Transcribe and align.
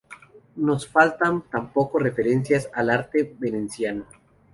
No 0.55 0.79
faltan 0.79 1.43
tampoco 1.43 1.99
referencias 1.99 2.67
al 2.73 2.89
arte 2.89 3.35
veneciano. 3.37 4.05